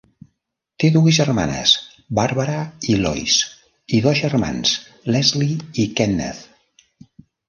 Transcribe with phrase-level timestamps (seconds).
[0.83, 1.73] Té dues germanes,
[2.19, 2.55] Barbara
[2.93, 3.35] i Lois,
[3.97, 4.73] i dos germans,
[5.17, 6.41] Leslie i Kenneth.